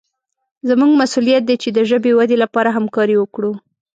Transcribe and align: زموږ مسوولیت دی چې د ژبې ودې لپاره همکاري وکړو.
زموږ 0.69 0.91
مسوولیت 1.01 1.43
دی 1.45 1.55
چې 1.63 1.69
د 1.71 1.79
ژبې 1.89 2.11
ودې 2.17 2.37
لپاره 2.43 2.69
همکاري 2.77 3.15
وکړو. 3.19 3.51